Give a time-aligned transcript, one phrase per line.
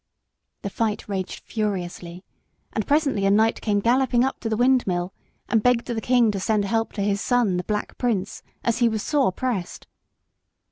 [0.63, 2.23] The fight raged furiously,
[2.73, 5.13] and presently a knight came galloping up to the windmill
[5.47, 8.89] and begged the king to send help to his son, the Black Prince, as he
[8.89, 9.85] was sore pressed.